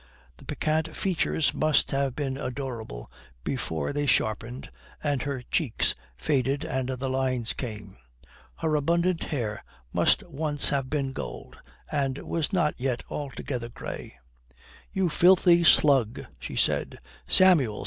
The 0.37 0.45
piquant 0.45 0.95
features 0.95 1.53
must 1.53 1.91
have 1.91 2.15
been 2.15 2.35
adorable 2.35 3.11
before 3.43 3.93
they 3.93 4.07
sharpened 4.07 4.71
and 5.03 5.21
her 5.21 5.43
cheeks 5.51 5.93
faded 6.17 6.65
and 6.65 6.89
the 6.89 7.07
lines 7.07 7.53
came. 7.53 7.97
Her 8.55 8.75
abundant 8.75 9.25
hair 9.25 9.63
must 9.93 10.23
once 10.27 10.69
have 10.69 10.89
been 10.89 11.13
gold, 11.13 11.57
and 11.91 12.17
was 12.17 12.51
not 12.51 12.73
yet 12.79 13.03
altogether 13.11 13.69
grey. 13.69 14.15
"You 14.91 15.07
filthy 15.07 15.63
slug," 15.63 16.21
said 16.55 16.97
she. 17.27 17.27
"Samuel! 17.35 17.79